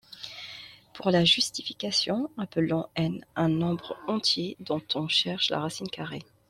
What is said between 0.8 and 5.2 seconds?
Pour la justification, appelons N un nombre entier dont on